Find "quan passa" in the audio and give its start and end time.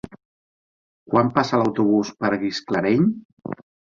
1.11-1.59